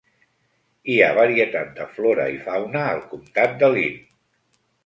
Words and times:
Hi 0.93 0.95
ha 1.01 1.09
varietat 1.17 1.69
de 1.81 1.87
flora 1.97 2.27
i 2.39 2.39
fauna 2.49 2.83
al 2.95 3.05
comtat 3.15 3.55
de 3.63 3.71
Linn. 3.77 4.05